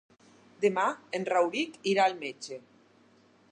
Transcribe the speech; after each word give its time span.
Demà 0.63 0.85
en 1.19 1.27
Rauric 1.31 1.77
irà 1.93 2.07
al 2.11 2.19
metge. 2.25 2.61